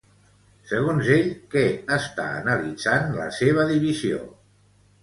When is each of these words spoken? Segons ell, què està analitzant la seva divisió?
Segons 0.69 1.09
ell, 1.17 1.27
què 1.53 1.63
està 1.99 2.27
analitzant 2.41 3.17
la 3.21 3.31
seva 3.43 3.71
divisió? 3.75 4.27